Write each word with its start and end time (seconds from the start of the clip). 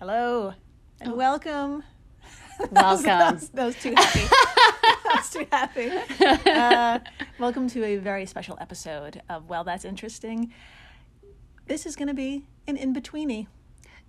Hello 0.00 0.54
and 1.00 1.16
welcome. 1.16 1.82
Welcome. 2.70 3.04
that, 3.04 3.34
was, 3.34 3.48
that 3.50 3.66
was 3.66 3.76
too 3.82 3.94
happy. 3.96 4.20
that 4.28 5.12
was 5.16 5.30
too 5.30 5.46
happy. 5.50 5.90
Uh, 6.48 7.00
welcome 7.40 7.68
to 7.68 7.84
a 7.84 7.96
very 7.96 8.24
special 8.26 8.56
episode 8.60 9.22
of 9.28 9.48
Well, 9.48 9.64
That's 9.64 9.84
Interesting. 9.84 10.52
This 11.66 11.84
is 11.84 11.96
going 11.96 12.06
to 12.06 12.14
be 12.14 12.46
an 12.66 12.76
in 12.76 12.94
betweeny. 12.94 13.48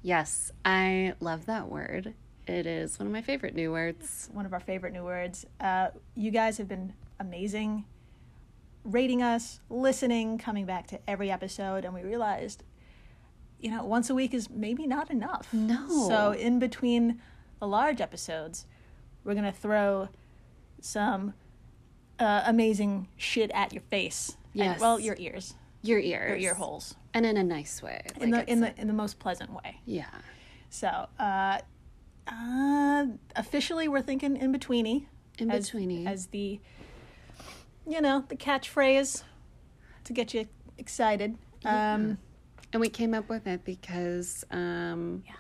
Yes, 0.04 0.52
I 0.64 1.14
love 1.20 1.48
that 1.48 1.70
word. 1.70 2.14
It 2.48 2.68
is 2.68 3.00
one 3.00 3.08
of 3.08 3.12
my 3.14 3.22
favorite 3.22 3.56
new 3.56 3.72
words. 3.72 4.30
One 4.32 4.46
of 4.46 4.54
our 4.54 4.60
favorite 4.60 4.94
new 4.94 5.04
words. 5.04 5.46
Uh, 5.60 5.90
you 6.16 6.30
guys 6.30 6.60
have 6.60 6.68
been 6.68 6.94
amazing, 7.20 7.86
rating 8.84 9.22
us, 9.24 9.60
listening, 9.70 10.38
coming 10.38 10.66
back 10.66 10.86
to 10.88 11.00
every 11.08 11.32
episode, 11.32 11.84
and 11.86 11.94
we 11.94 12.02
realized, 12.04 12.64
you 13.60 13.70
know, 13.72 13.84
once 13.84 14.10
a 14.10 14.16
week 14.16 14.34
is 14.34 14.50
maybe 14.50 14.88
not 14.88 15.10
enough. 15.12 15.54
No. 15.54 15.88
So 16.08 16.32
in 16.32 16.60
between 16.60 17.22
the 17.60 17.68
large 17.68 18.00
episodes, 18.02 18.66
we're 19.24 19.36
gonna 19.36 19.52
throw 19.52 20.10
some 20.82 21.34
uh, 22.20 22.44
amazing 22.46 23.08
shit 23.18 23.52
at 23.54 23.74
your 23.74 23.84
face. 23.90 24.30
And- 24.54 24.64
Yes. 24.64 24.80
well, 24.80 25.00
your 25.00 25.16
ears, 25.20 25.54
Your 25.84 26.00
ears. 26.00 26.30
your 26.30 26.38
ear 26.38 26.54
holes, 26.56 26.96
And 27.14 27.26
in 27.26 27.38
a 27.38 27.44
nice 27.44 27.82
way. 27.84 28.02
in 28.20 28.32
the 28.32 28.50
in 28.50 28.62
the 28.62 28.74
in 28.80 28.88
the 28.88 28.94
most 28.94 29.20
pleasant 29.20 29.52
way. 29.54 29.80
Yeah. 29.86 30.06
So, 30.70 31.08
uh, 31.20 31.60
uh, 32.28 33.06
officially, 33.36 33.88
we're 33.88 34.02
thinking 34.02 34.38
in 34.38 34.52
betweeny. 34.54 35.06
In 35.38 35.50
betweeny. 35.50 36.06
as 36.08 36.28
the, 36.28 36.60
you 37.88 38.02
know, 38.02 38.24
the 38.28 38.36
catchphrase 38.36 39.24
to 40.04 40.14
get 40.14 40.34
you 40.34 40.48
excited. 40.78 41.38
Um, 41.66 42.18
And 42.72 42.80
we 42.82 42.90
came 42.90 43.14
up 43.14 43.30
with 43.30 43.48
it 43.48 43.64
because 43.66 44.44
um, 44.52 45.24
Yeah. 45.26 45.34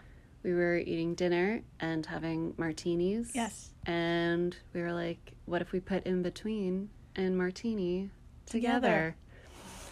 we 0.43 0.53
were 0.53 0.77
eating 0.77 1.13
dinner 1.15 1.61
and 1.79 2.05
having 2.05 2.53
martinis. 2.57 3.31
Yes. 3.35 3.69
And 3.85 4.55
we 4.73 4.81
were 4.81 4.93
like, 4.93 5.33
what 5.45 5.61
if 5.61 5.71
we 5.71 5.79
put 5.79 6.05
in 6.05 6.21
between 6.23 6.89
and 7.15 7.37
martini 7.37 8.09
Together. 8.45 9.15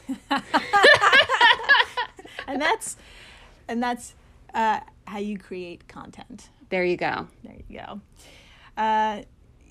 together? 0.08 0.42
and 2.48 2.62
that's, 2.62 2.98
and 3.68 3.82
that's 3.84 4.16
uh, 4.54 4.80
how 5.06 5.20
you 5.20 5.38
create 5.38 5.88
content. 5.88 6.50
There 6.70 6.84
you 6.84 6.98
go. 6.98 7.28
There 7.44 7.56
you 7.68 7.80
go. 7.80 8.02
Uh, 8.82 9.22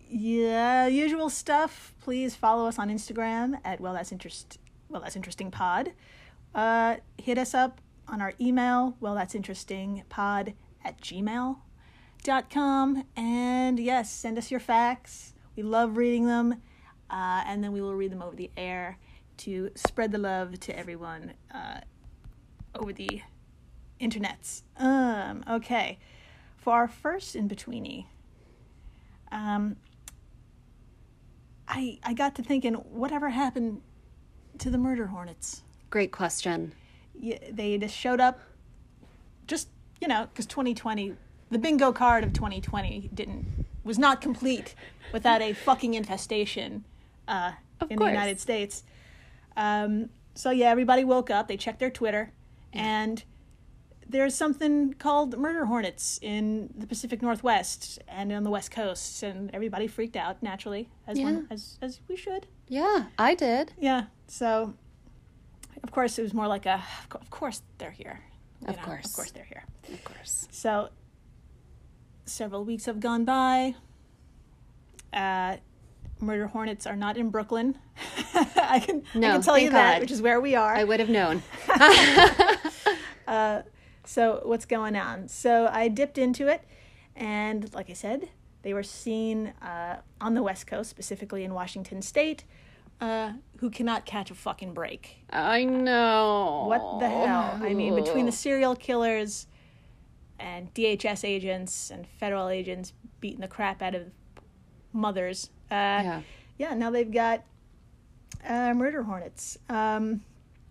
yeah, 0.08 0.86
usual 0.86 1.30
stuff. 1.30 1.94
Please 2.00 2.34
follow 2.36 2.66
us 2.68 2.78
on 2.78 2.90
Instagram 2.90 3.58
at 3.64 3.80
well 3.80 3.92
that's 3.92 4.12
interest 4.12 4.58
well 4.88 5.00
that's 5.02 5.16
interesting 5.16 5.50
pod. 5.50 5.92
Uh, 6.56 6.96
hit 7.18 7.36
us 7.36 7.52
up 7.52 7.82
on 8.08 8.22
our 8.22 8.32
email 8.40 8.96
well 8.98 9.14
that's 9.14 9.34
interesting 9.34 10.02
pod 10.08 10.54
at 10.82 10.98
gmail 11.02 11.58
dot 12.24 12.48
com. 12.48 13.04
And 13.14 13.78
yes 13.78 14.10
send 14.10 14.38
us 14.38 14.50
your 14.50 14.60
facts. 14.60 15.34
We 15.54 15.62
love 15.62 15.98
reading 15.98 16.26
them. 16.26 16.62
Uh, 17.10 17.42
and 17.46 17.62
then 17.62 17.72
we 17.72 17.82
will 17.82 17.94
read 17.94 18.10
them 18.10 18.22
over 18.22 18.34
the 18.34 18.50
air 18.56 18.98
to 19.38 19.70
spread 19.74 20.12
the 20.12 20.18
love 20.18 20.58
to 20.60 20.76
everyone 20.76 21.34
uh, 21.54 21.80
over 22.74 22.92
the 22.92 23.20
internets. 24.00 24.62
Um 24.78 25.44
okay. 25.48 25.98
For 26.56 26.72
our 26.72 26.88
first 26.88 27.36
in 27.36 27.48
betweeny 27.48 28.06
um 29.30 29.76
i 31.68 31.98
i 32.02 32.14
got 32.14 32.34
to 32.36 32.42
thinking 32.42 32.74
whatever 32.74 33.28
happened 33.28 33.82
to 34.58 34.70
the 34.70 34.78
murder 34.78 35.08
hornets 35.08 35.62
Great 35.90 36.12
question. 36.12 36.72
yeah, 37.18 37.38
they 37.50 37.78
just 37.78 37.96
showed 37.96 38.20
up 38.20 38.40
just 39.46 39.68
you 40.00 40.08
know 40.08 40.26
because 40.32 40.46
2020 40.46 41.14
the 41.50 41.58
bingo 41.58 41.92
card 41.92 42.24
of 42.24 42.32
2020 42.32 43.10
didn't 43.14 43.64
was 43.84 43.98
not 43.98 44.20
complete 44.20 44.74
without 45.12 45.40
a 45.40 45.52
fucking 45.52 45.94
infestation 45.94 46.84
uh, 47.28 47.52
in 47.88 47.96
course. 47.96 48.08
the 48.08 48.12
united 48.12 48.40
states 48.40 48.82
um, 49.56 50.10
so 50.34 50.50
yeah 50.50 50.66
everybody 50.68 51.04
woke 51.04 51.30
up 51.30 51.46
they 51.48 51.56
checked 51.56 51.78
their 51.78 51.90
twitter 51.90 52.32
and 52.72 53.22
there's 54.08 54.34
something 54.34 54.92
called 54.94 55.38
murder 55.38 55.64
hornets 55.66 56.18
in 56.20 56.68
the 56.76 56.86
pacific 56.86 57.22
northwest 57.22 57.98
and 58.08 58.32
on 58.32 58.42
the 58.42 58.50
west 58.50 58.70
coast 58.72 59.22
and 59.22 59.50
everybody 59.54 59.86
freaked 59.86 60.16
out 60.16 60.42
naturally 60.42 60.88
as 61.06 61.18
one, 61.18 61.46
as 61.50 61.78
as 61.80 62.00
we 62.08 62.16
should 62.16 62.46
Yeah, 62.68 63.06
I 63.18 63.34
did. 63.36 63.72
yeah. 63.78 64.06
So, 64.28 64.74
of 65.86 65.92
course, 65.92 66.18
it 66.18 66.22
was 66.22 66.34
more 66.34 66.48
like 66.48 66.66
a. 66.66 66.82
Of 67.12 67.30
course, 67.30 67.62
they're 67.78 67.90
here. 67.90 68.20
you 68.60 68.68
Of 68.68 68.76
know, 68.76 68.82
course. 68.82 69.06
Of 69.06 69.12
course, 69.12 69.30
they're 69.30 69.44
here. 69.44 69.64
Of 69.92 70.02
course. 70.04 70.48
So, 70.50 70.88
several 72.24 72.64
weeks 72.64 72.86
have 72.86 72.98
gone 73.00 73.24
by. 73.24 73.74
Uh, 75.12 75.56
murder 76.20 76.48
hornets 76.48 76.86
are 76.86 76.96
not 76.96 77.16
in 77.16 77.30
Brooklyn. 77.30 77.78
I 78.34 78.82
can. 78.84 79.02
I 79.14 79.20
can 79.20 79.42
tell 79.42 79.58
you 79.58 79.70
that, 79.70 79.94
God. 79.94 80.00
which 80.00 80.10
is 80.10 80.20
where 80.20 80.40
we 80.40 80.54
are. 80.54 80.74
I 80.74 80.84
would 80.84 81.00
have 81.00 81.08
known. 81.08 81.42
So 84.08 84.40
what's 84.44 84.66
going 84.66 84.94
on? 84.94 85.26
So 85.28 85.68
I 85.70 85.88
dipped 85.88 86.16
into 86.16 86.46
it, 86.46 86.62
and 87.16 87.72
like 87.74 87.90
I 87.90 87.92
said, 87.92 88.28
they 88.62 88.72
were 88.72 88.84
seen 88.84 89.48
uh, 89.60 89.96
on 90.20 90.34
the 90.34 90.44
West 90.44 90.68
Coast, 90.68 90.90
specifically 90.90 91.42
in 91.42 91.52
Washington 91.52 92.00
State, 92.02 92.44
uh, 93.00 93.32
who 93.58 93.70
cannot 93.70 94.04
catch 94.06 94.30
a 94.30 94.34
fucking 94.34 94.74
break. 94.74 95.24
I 95.30 95.64
know. 95.64 96.64
What 96.68 97.00
the 97.00 97.08
hell? 97.08 97.58
I 97.62 97.74
mean, 97.74 97.94
between 97.94 98.26
the 98.26 98.32
serial 98.44 98.74
killers 98.76 99.46
and 100.38 100.72
DHS 100.74 101.24
agents 101.26 101.90
and 101.90 102.06
federal 102.06 102.48
agents 102.48 102.92
beating 103.20 103.40
the 103.40 103.48
crap 103.48 103.82
out 103.82 103.94
of 103.94 104.02
mothers, 104.92 105.50
uh, 105.70 105.74
Yeah. 105.74 106.20
yeah, 106.58 106.74
now 106.74 106.90
they've 106.90 107.10
got 107.10 107.44
uh, 108.46 108.72
murder 108.74 109.02
hornets. 109.02 109.58
Um, 109.68 110.22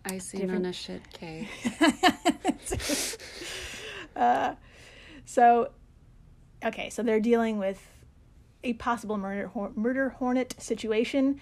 Icing 0.04 0.40
Different- 0.40 0.64
on 0.66 0.70
a 0.70 0.72
shit 0.72 1.02
cake. 1.12 1.48
so, 5.24 5.70
okay, 6.64 6.90
so 6.90 7.02
they're 7.02 7.20
dealing 7.20 7.58
with 7.58 7.86
a 8.64 8.72
possible 8.74 9.18
murder 9.18 9.48
hor- 9.48 9.72
murder 9.74 10.10
hornet 10.10 10.54
situation. 10.58 11.40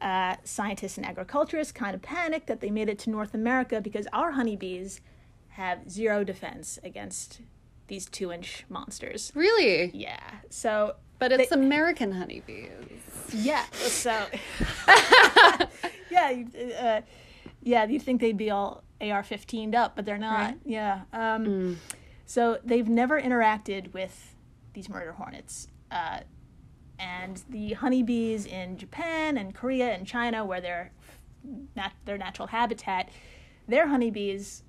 Uh, 0.00 0.36
scientists 0.44 0.96
and 0.96 1.04
agriculturists 1.06 1.72
kind 1.72 1.94
of 1.94 2.00
panicked 2.00 2.46
that 2.46 2.60
they 2.60 2.70
made 2.70 2.88
it 2.88 2.98
to 3.00 3.10
North 3.10 3.34
America 3.34 3.80
because 3.82 4.06
our 4.14 4.30
honeybees 4.32 5.00
have 5.48 5.90
zero 5.90 6.24
defense 6.24 6.78
against 6.82 7.42
these 7.88 8.06
two-inch 8.08 8.64
monsters. 8.70 9.30
Really? 9.34 9.90
Yeah, 9.92 10.18
so 10.48 10.96
But 11.18 11.32
it's 11.32 11.52
American 11.52 12.12
honeybees. 12.12 12.70
yeah, 13.34 13.64
so 13.72 14.24
yeah, 16.10 16.42
uh, 16.78 17.00
yeah, 17.62 17.84
you'd 17.84 18.02
think 18.02 18.20
they'd 18.20 18.36
be 18.36 18.50
all 18.50 18.82
AR-15'd 19.00 19.74
up, 19.74 19.96
but 19.96 20.04
they're 20.04 20.18
not. 20.18 20.40
Right. 20.40 20.58
Yeah. 20.64 21.02
Um, 21.12 21.78
So 22.26 22.58
they've 22.64 22.88
never 22.88 23.20
interacted 23.20 23.92
with 23.92 24.34
these 24.72 24.88
murder 24.88 25.12
hornets. 25.12 25.66
Uh, 25.90 26.20
and 27.00 27.42
the 27.48 27.72
honeybees 27.72 28.46
in 28.46 28.76
Japan 28.76 29.38
and 29.38 29.54
Korea 29.54 29.92
and 29.94 30.06
China, 30.06 30.44
where 30.44 30.60
they're 30.60 30.92
nat- 31.74 31.92
their 32.04 32.18
natural 32.18 32.48
habitat, 32.48 33.08
their 33.66 33.88
honeybees, 33.88 34.62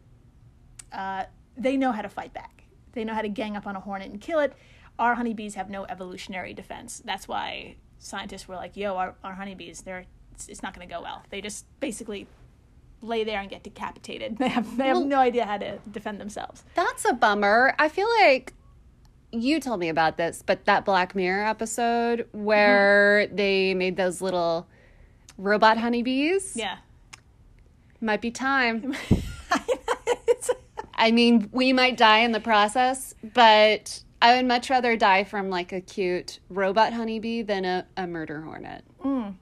uh, 0.94 1.25
they 1.58 1.75
know 1.78 1.92
how 1.92 2.02
to 2.02 2.09
fight 2.09 2.34
back. 2.34 2.64
They 2.94 3.03
know 3.03 3.14
how 3.14 3.22
to 3.22 3.30
gang 3.30 3.56
up 3.58 3.68
on 3.68 3.75
a 3.75 3.80
hornet 3.80 4.09
and 4.12 4.19
kill 4.22 4.40
it. 4.40 4.53
Our 5.00 5.16
honeybees 5.16 5.56
have 5.56 5.69
no 5.69 5.86
evolutionary 5.86 6.53
defense. 6.53 7.02
That's 7.03 7.28
why 7.28 7.75
scientists 8.00 8.48
were 8.48 8.56
like, 8.56 8.75
"Yo, 8.78 8.96
our, 8.96 9.16
our 9.24 9.34
honeybees, 9.36 9.81
they're 9.81 10.06
it's, 10.34 10.48
it's 10.48 10.63
not 10.63 10.74
going 10.74 10.88
to 10.88 10.94
go 10.94 11.02
well." 11.02 11.24
They 11.30 11.42
just 11.42 11.66
basically 11.80 12.28
lay 13.02 13.24
there 13.24 13.40
and 13.40 13.50
get 13.50 13.63
decapitated. 13.63 14.38
They 14.40 14.50
have 14.50 14.78
they 14.78 14.88
have 14.88 14.98
Well- 14.98 15.06
no 15.06 15.18
idea 15.19 15.46
how 15.46 15.58
to 15.58 15.80
defend 15.92 16.19
themselves. 16.22 16.63
That's 16.75 17.06
a 17.06 17.13
bummer. 17.13 17.74
I 17.80 17.90
feel 17.90 18.08
like 18.19 18.54
you 19.31 19.60
told 19.60 19.80
me 19.80 19.89
about 19.89 20.18
this, 20.18 20.44
but 20.45 20.66
that 20.66 20.86
Black 20.86 21.16
Mirror 21.16 21.45
episode 21.45 22.19
mm-hmm. 22.19 22.44
where 22.44 23.28
they 23.28 23.74
made 23.74 23.98
those 23.98 24.22
little 24.22 24.68
robot 25.38 25.78
honeybees 25.78 26.56
Yeah. 26.56 26.78
might 28.00 28.22
be 28.22 28.31
time. 28.31 28.95
I 30.94 31.12
mean, 31.12 31.50
we 31.51 31.74
might 31.74 31.98
die 31.98 32.19
in 32.19 32.31
the 32.31 32.39
process, 32.39 33.16
but 33.33 34.04
I 34.22 34.36
would 34.36 34.45
much 34.45 34.69
rather 34.69 34.95
die 34.95 35.24
from 35.24 35.50
like 35.50 35.72
a 35.72 35.81
cute 35.81 36.39
robot 36.50 36.94
honeybee 36.94 37.42
than 37.42 37.66
a, 37.66 37.88
a 37.98 38.06
murder 38.06 38.42
hornet. 38.42 38.84
Mm. 39.04 39.36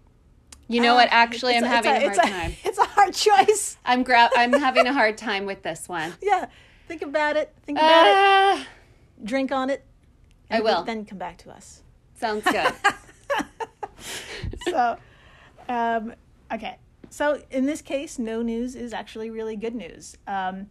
You 0.70 0.82
know 0.82 0.94
ah, 0.94 0.98
what? 0.98 1.10
Actually, 1.12 1.58
I'm 1.58 1.64
it's 1.64 1.74
having 1.74 1.92
a, 1.92 2.06
it's 2.06 2.18
hard 2.18 2.30
time. 2.30 2.54
It's 2.64 2.78
a 2.78 2.86
hard 2.86 3.14
choice. 3.14 3.78
I'm 3.84 4.04
gra- 4.04 4.30
I'm 4.38 4.54
having 4.54 4.88
a 4.88 4.94
hard 4.94 5.18
time 5.18 5.46
with 5.46 5.64
this 5.64 5.90
one. 5.90 6.14
Yeah. 6.22 6.46
Think 6.88 7.02
about 7.02 7.38
it. 7.38 7.54
Think 7.66 7.78
about 7.78 8.08
it. 8.08 8.62
Uh, 8.62 8.64
Drink 9.30 9.52
on 9.52 9.70
it. 9.70 9.86
I 10.50 10.56
and 10.56 10.64
will. 10.64 10.84
Then 10.84 11.06
come 11.06 11.18
back 11.18 11.38
to 11.40 11.52
us. 11.52 11.84
sounds 12.16 12.44
good. 12.44 12.74
So, 14.68 14.98
um, 15.68 16.14
okay. 16.54 16.78
So 17.10 17.42
in 17.50 17.66
this 17.66 17.82
case, 17.82 18.20
no 18.20 18.42
news 18.42 18.76
is 18.76 18.94
actually 18.94 19.30
really 19.30 19.56
good 19.56 19.76
news. 19.76 20.18
Um, 20.28 20.68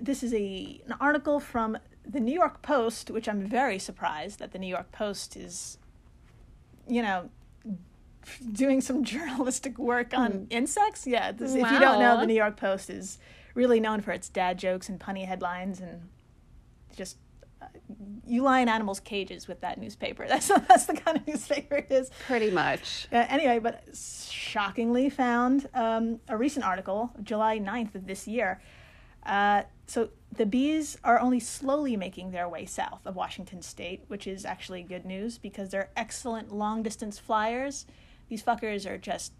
this 0.00 0.22
is 0.22 0.32
a 0.34 0.80
an 0.86 0.94
article 1.00 1.40
from 1.40 1.78
the 2.06 2.20
New 2.20 2.34
York 2.34 2.62
Post, 2.62 3.10
which 3.10 3.28
I'm 3.28 3.46
very 3.46 3.78
surprised 3.78 4.38
that 4.38 4.52
the 4.52 4.58
New 4.58 4.66
York 4.66 4.92
Post 4.92 5.36
is, 5.36 5.78
you 6.88 7.02
know, 7.02 7.30
doing 8.52 8.80
some 8.80 9.04
journalistic 9.14 9.78
work 9.78 10.12
on 10.14 10.46
insects. 10.50 11.06
Yeah, 11.06 11.32
this, 11.32 11.54
if 11.54 11.70
you 11.70 11.78
don't 11.78 12.00
know, 12.00 12.18
the 12.18 12.26
New 12.26 12.34
York 12.34 12.56
Post 12.56 12.90
is 12.90 13.18
really 13.54 13.80
known 13.80 14.00
for 14.00 14.12
its 14.12 14.28
dad 14.28 14.58
jokes 14.58 14.88
and 14.88 14.98
punny 14.98 15.26
headlines 15.26 15.80
and 15.80 16.08
just. 16.96 17.16
uh, 17.60 17.66
You 18.26 18.42
lie 18.42 18.60
in 18.60 18.68
animals' 18.68 19.00
cages 19.00 19.48
with 19.48 19.60
that 19.60 19.78
newspaper. 19.78 20.26
That's 20.32 20.48
that's 20.48 20.86
the 20.86 20.94
kind 20.94 21.16
of 21.18 21.26
newspaper 21.26 21.76
it 21.76 21.90
is. 21.90 22.10
Pretty 22.26 22.50
much. 22.50 23.08
Uh, 23.12 23.26
anyway, 23.28 23.58
but 23.58 23.84
shockingly 23.94 25.10
found 25.10 25.68
um, 25.74 26.20
a 26.28 26.36
recent 26.36 26.64
article, 26.64 27.10
July 27.22 27.58
9th 27.58 27.94
of 27.94 28.06
this 28.06 28.26
year. 28.26 28.60
Uh, 29.24 29.62
so 29.86 30.08
the 30.36 30.46
bees 30.46 30.98
are 31.04 31.18
only 31.20 31.38
slowly 31.38 31.96
making 31.96 32.30
their 32.32 32.48
way 32.48 32.64
south 32.66 33.06
of 33.06 33.14
Washington 33.14 33.62
state, 33.62 34.02
which 34.08 34.26
is 34.26 34.44
actually 34.44 34.82
good 34.82 35.04
news 35.04 35.38
because 35.38 35.68
they're 35.70 35.90
excellent 35.96 36.52
long 36.52 36.82
distance 36.82 37.18
flyers. 37.18 37.86
These 38.28 38.42
fuckers 38.42 38.84
are 38.90 38.98
just 38.98 39.32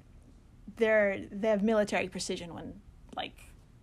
they're 0.76 1.19
they 1.32 1.49
have 1.49 1.62
military 1.62 2.08
precision 2.08 2.54
when 2.54 2.75
like 3.16 3.34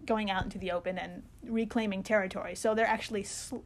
going 0.06 0.32
out 0.32 0.44
into 0.44 0.58
the 0.58 0.72
open 0.72 0.98
and 0.98 1.24
reclaiming 1.44 2.04
territory. 2.04 2.56
So 2.56 2.74
they're 2.74 2.88
actually 2.88 3.24
sl- 3.24 3.58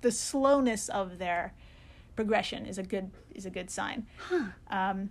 the 0.00 0.12
slowness 0.12 0.88
of 0.88 1.18
their 1.18 1.54
progression 2.16 2.66
is 2.66 2.78
a 2.78 2.82
good 2.82 3.10
is 3.34 3.46
a 3.46 3.50
good 3.50 3.70
sign. 3.70 4.06
Um, 4.70 5.10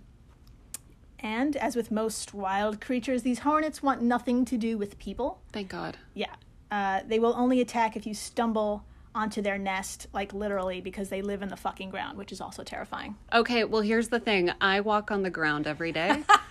and 1.20 1.56
as 1.56 1.74
with 1.74 1.90
most 1.90 2.32
wild 2.34 2.80
creatures, 2.80 3.22
these 3.22 3.40
hornets 3.40 3.82
want 3.82 4.02
nothing 4.02 4.44
to 4.44 4.56
do 4.56 4.78
with 4.78 4.98
people. 4.98 5.40
Thank 5.52 5.68
God. 5.68 5.96
Yeah, 6.14 6.34
uh, 6.70 7.00
they 7.06 7.18
will 7.18 7.34
only 7.36 7.60
attack 7.60 7.96
if 7.96 8.06
you 8.06 8.14
stumble 8.14 8.84
onto 9.14 9.42
their 9.42 9.58
nest, 9.58 10.06
like 10.12 10.32
literally, 10.32 10.80
because 10.80 11.08
they 11.08 11.22
live 11.22 11.42
in 11.42 11.48
the 11.48 11.56
fucking 11.56 11.90
ground, 11.90 12.16
which 12.18 12.30
is 12.30 12.40
also 12.40 12.62
terrifying. 12.62 13.16
Okay, 13.32 13.64
well, 13.64 13.82
here's 13.82 14.08
the 14.08 14.20
thing. 14.20 14.52
I 14.60 14.80
walk 14.80 15.10
on 15.10 15.22
the 15.22 15.30
ground 15.30 15.66
every 15.66 15.90
day. 15.92 16.22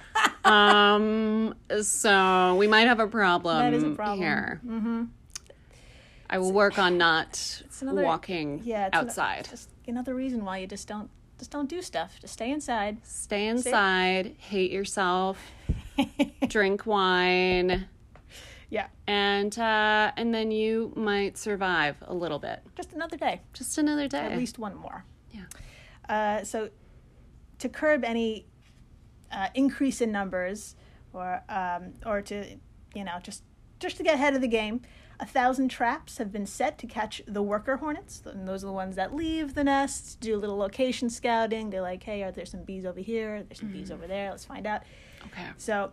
um, 0.52 1.56
so 1.82 2.56
we 2.56 2.68
might 2.68 2.88
have 2.88 3.00
a 3.00 3.08
problem, 3.08 3.58
That 3.60 3.74
is 3.74 3.84
a 3.84 3.90
problem. 3.92 4.20
here. 4.20 4.62
Mm-hmm. 4.66 5.04
I 6.30 6.38
will 6.40 6.52
work 6.52 6.78
on 6.78 6.98
not 6.98 7.62
another- 7.82 8.04
walking 8.04 8.62
Yeah, 8.64 8.88
an- 8.88 8.92
outside. 8.94 9.48
just 9.50 9.70
another 9.88 10.14
reason 10.14 10.44
why 10.44 10.58
you 10.60 10.68
just 10.68 10.88
don't 10.88 11.10
just 11.40 11.52
don't 11.52 11.70
do 11.70 11.82
stuff. 11.84 12.18
Just 12.20 12.34
stay 12.34 12.50
inside. 12.52 12.98
Stay 13.04 13.46
inside, 13.48 14.36
hate 14.40 14.72
yourself, 14.72 15.38
drink 16.48 16.86
wine, 16.88 17.88
Yeah, 18.72 18.88
and 19.06 19.58
uh, 19.58 20.12
and 20.18 20.34
then 20.34 20.50
you 20.52 20.92
might 20.96 21.38
survive 21.38 21.96
a 22.08 22.14
little 22.14 22.40
bit. 22.40 22.60
just 22.76 22.92
another 22.94 23.18
day. 23.18 23.42
Just 23.54 23.78
another 23.78 24.08
day. 24.08 24.18
At 24.18 24.38
least 24.38 24.58
one 24.60 24.76
more. 24.76 25.06
Yeah. 25.32 25.44
Uh, 26.10 26.44
so, 26.44 26.70
to 27.60 27.70
curb 27.70 28.04
any 28.04 28.48
uh, 29.32 29.48
increase 29.54 30.02
in 30.02 30.12
numbers, 30.12 30.76
or 31.14 31.44
um, 31.50 31.94
or 32.06 32.22
to 32.24 32.58
you 32.96 33.04
know 33.04 33.20
just 33.22 33.44
just 33.80 33.98
to 33.98 34.04
get 34.04 34.16
ahead 34.16 34.36
of 34.36 34.42
the 34.42 34.48
game, 34.48 34.82
a 35.20 35.26
thousand 35.26 35.70
traps 35.70 36.18
have 36.18 36.32
been 36.32 36.46
set 36.46 36.78
to 36.80 36.88
catch 36.88 37.22
the 37.28 37.42
worker 37.42 37.78
hornets. 37.78 38.24
And 38.26 38.48
those 38.48 38.64
are 38.64 38.68
the 38.68 38.74
ones 38.74 38.96
that 38.96 39.14
leave 39.14 39.54
the 39.54 39.64
nest, 39.64 40.20
do 40.20 40.36
a 40.36 40.40
little 40.40 40.58
location 40.58 41.10
scouting. 41.10 41.70
They're 41.70 41.82
like, 41.82 42.04
hey, 42.04 42.24
are 42.24 42.32
there 42.32 42.46
some 42.46 42.64
bees 42.64 42.86
over 42.86 43.00
here? 43.00 43.44
There's 43.44 43.60
some 43.60 43.72
bees 43.72 43.92
over 43.92 44.08
there. 44.08 44.32
Let's 44.32 44.46
find 44.46 44.66
out. 44.66 44.82
Okay. 45.28 45.46
So 45.58 45.92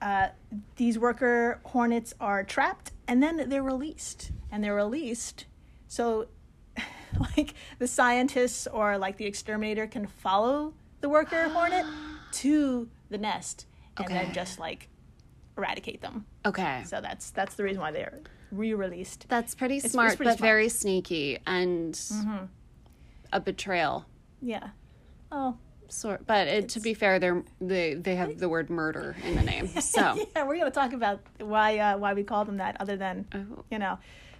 uh, 0.00 0.28
these 0.76 0.96
worker 0.98 1.60
hornets 1.64 2.14
are 2.20 2.44
trapped 2.44 2.92
and 3.08 3.20
then 3.22 3.48
they're 3.48 3.62
released. 3.62 4.30
And 4.52 4.62
they're 4.62 4.74
released 4.74 5.46
so 5.88 6.28
like 7.36 7.54
the 7.78 7.86
scientists 7.86 8.66
or 8.66 8.98
like 8.98 9.16
the 9.16 9.24
exterminator 9.24 9.86
can 9.86 10.06
follow 10.06 10.74
the 11.00 11.08
worker 11.08 11.48
hornet 11.48 11.86
to 12.40 12.88
the 13.10 13.18
nest 13.18 13.66
and 13.96 14.08
then 14.08 14.32
just 14.32 14.58
like 14.58 14.88
eradicate 15.56 16.00
them. 16.00 16.26
Okay. 16.44 16.82
So 16.86 17.00
that's 17.00 17.30
that's 17.30 17.54
the 17.54 17.64
reason 17.64 17.80
why 17.80 17.90
they're 17.92 18.20
re-released. 18.52 19.26
That's 19.28 19.54
pretty 19.54 19.76
it's 19.78 19.92
smart, 19.92 20.16
pretty 20.16 20.30
but 20.30 20.38
smart. 20.38 20.46
very 20.48 20.68
sneaky 20.68 21.38
and 21.46 21.98
a 23.32 23.40
betrayal. 23.40 24.06
Yeah. 24.40 24.68
Oh, 25.32 25.56
Sort, 25.88 26.26
but 26.26 26.48
it, 26.48 26.68
to 26.70 26.80
be 26.80 26.94
fair, 26.94 27.20
they're 27.20 27.44
they 27.60 27.94
they 27.94 28.16
have 28.16 28.38
the 28.38 28.48
word 28.48 28.70
murder 28.70 29.14
in 29.24 29.36
the 29.36 29.42
name. 29.42 29.68
So 29.80 30.26
yeah, 30.34 30.44
we're 30.44 30.58
gonna 30.58 30.70
talk 30.72 30.92
about 30.92 31.20
why 31.38 31.78
uh, 31.78 31.96
why 31.96 32.12
we 32.14 32.24
call 32.24 32.44
them 32.44 32.56
that, 32.56 32.80
other 32.80 32.96
than 32.96 33.24
Oh. 33.32 33.64
you 33.70 33.78
know 33.78 33.98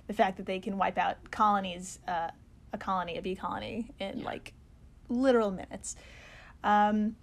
the 0.08 0.12
fact 0.12 0.36
that 0.38 0.46
they 0.46 0.58
can 0.58 0.76
wipe 0.76 0.98
out 0.98 1.30
colonies, 1.30 2.00
uh, 2.08 2.30
a 2.72 2.78
colony, 2.78 3.16
a 3.16 3.22
bee 3.22 3.36
colony, 3.36 3.90
in 4.00 4.22
like 4.24 4.54
literal 5.08 5.50
minutes. 5.52 5.94
Um, 6.64 7.14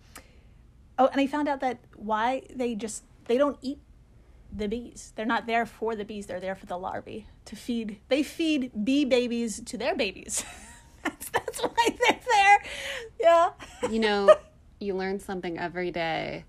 oh, 0.97 1.07
and 1.07 1.19
I 1.21 1.27
found 1.27 1.47
out 1.47 1.59
that 1.61 1.79
why 1.95 2.43
they 2.53 2.75
just 2.75 3.03
they 3.25 3.37
don't 3.37 3.57
eat 3.61 3.79
the 4.55 4.67
bees. 4.67 5.13
They're 5.15 5.25
not 5.25 5.47
there 5.47 5.65
for 5.65 5.95
the 5.95 6.05
bees. 6.05 6.25
They're 6.27 6.39
there 6.39 6.55
for 6.55 6.65
the 6.65 6.77
larvae 6.77 7.27
to 7.45 7.55
feed. 7.55 7.99
They 8.09 8.23
feed 8.23 8.71
bee 8.85 9.05
babies 9.05 9.61
to 9.65 9.77
their 9.77 9.95
babies. 9.95 10.43
that's 11.03 11.29
that's 11.29 11.59
why 11.61 11.87
they're 11.87 12.19
there. 12.31 12.63
Yeah. 13.19 13.49
you 13.89 13.99
know, 13.99 14.35
you 14.79 14.95
learn 14.95 15.19
something 15.19 15.57
every 15.57 15.91
day. 15.91 16.45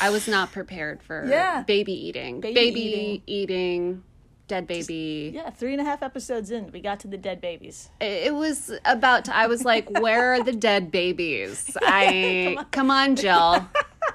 I 0.00 0.10
was 0.10 0.28
not 0.28 0.52
prepared 0.52 1.02
for 1.02 1.26
Yeah. 1.28 1.62
baby 1.62 1.92
eating, 1.92 2.40
Baby 2.40 2.54
baby, 2.54 2.80
eating. 2.80 3.22
eating. 3.26 4.02
Dead 4.50 4.66
baby. 4.66 5.30
Yeah, 5.32 5.50
three 5.50 5.72
and 5.72 5.80
a 5.80 5.84
half 5.84 6.02
episodes 6.02 6.50
in, 6.50 6.70
we 6.72 6.80
got 6.80 6.98
to 7.00 7.08
the 7.08 7.16
dead 7.16 7.40
babies. 7.40 7.88
It 8.00 8.26
it 8.26 8.34
was 8.34 8.72
about. 8.84 9.26
To, 9.26 9.34
I 9.34 9.46
was 9.46 9.64
like, 9.64 9.88
"Where 10.00 10.34
are 10.34 10.42
the 10.42 10.52
dead 10.52 10.90
babies?" 10.90 11.76
I 11.82 12.58
come 12.72 12.90
on, 12.90 13.16
Jill. 13.16 13.68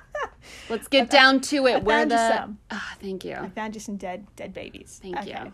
Let's 0.69 0.87
get 0.87 1.09
down 1.09 1.41
to 1.41 1.67
it. 1.67 1.83
Where 1.83 1.99
found 2.07 2.11
you 2.11 2.17
the? 2.17 2.55
Ah, 2.71 2.95
thank 2.99 3.23
you. 3.23 3.35
I 3.35 3.49
found 3.49 3.75
you 3.75 3.81
some 3.81 3.95
dead 3.95 4.27
dead 4.35 4.53
babies. 4.53 4.99
Thank 5.01 5.25
you. 5.25 5.53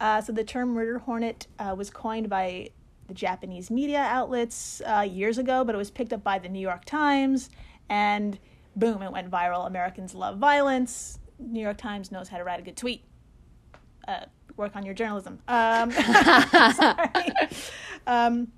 Uh, 0.00 0.20
so 0.20 0.32
the 0.32 0.44
term 0.44 0.70
murder 0.70 0.98
hornet 0.98 1.46
uh, 1.58 1.74
was 1.76 1.90
coined 1.90 2.28
by 2.28 2.70
the 3.06 3.14
Japanese 3.14 3.70
media 3.70 4.00
outlets 4.00 4.82
uh, 4.86 5.00
years 5.00 5.38
ago, 5.38 5.64
but 5.64 5.74
it 5.74 5.78
was 5.78 5.90
picked 5.90 6.12
up 6.12 6.22
by 6.22 6.38
the 6.38 6.48
New 6.48 6.60
York 6.60 6.84
Times, 6.84 7.50
and 7.88 8.38
boom, 8.76 9.02
it 9.02 9.12
went 9.12 9.30
viral. 9.30 9.66
Americans 9.66 10.14
love 10.14 10.38
violence. 10.38 11.18
New 11.38 11.60
York 11.60 11.78
Times 11.78 12.10
knows 12.10 12.28
how 12.28 12.38
to 12.38 12.44
write 12.44 12.58
a 12.58 12.62
good 12.62 12.76
tweet. 12.76 13.04
Uh, 14.08 14.24
work 14.56 14.74
on 14.74 14.84
your 14.84 14.94
journalism. 14.94 15.38
Um, 15.46 15.92
sorry. 16.72 17.32
Um, 18.06 18.48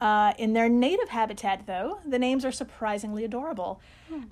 uh, 0.00 0.32
in 0.38 0.52
their 0.54 0.68
native 0.68 1.10
habitat, 1.10 1.66
though, 1.66 1.98
the 2.06 2.18
names 2.18 2.44
are 2.44 2.50
surprisingly 2.52 3.24
adorable. 3.24 3.80